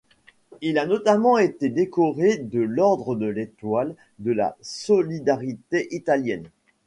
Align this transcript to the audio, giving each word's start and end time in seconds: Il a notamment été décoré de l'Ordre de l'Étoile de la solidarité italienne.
Il 0.61 0.79
a 0.79 0.87
notamment 0.87 1.37
été 1.37 1.69
décoré 1.69 2.37
de 2.37 2.59
l'Ordre 2.59 3.15
de 3.15 3.27
l'Étoile 3.27 3.93
de 4.17 4.31
la 4.31 4.57
solidarité 4.59 5.89
italienne. 5.95 6.49